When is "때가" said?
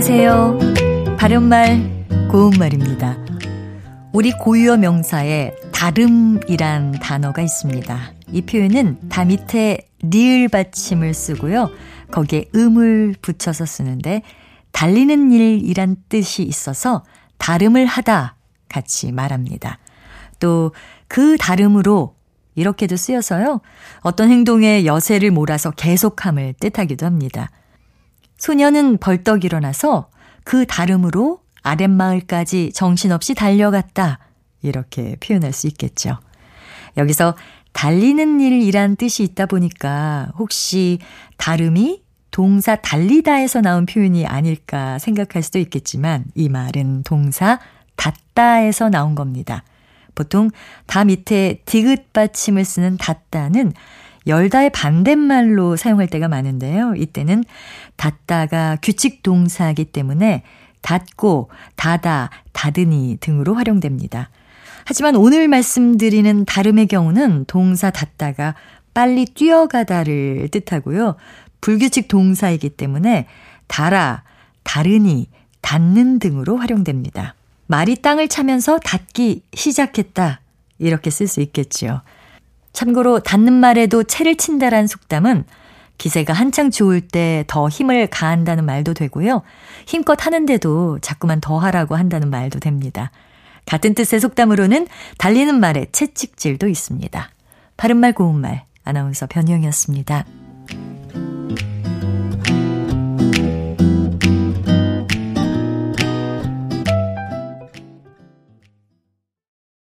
56.06-56.28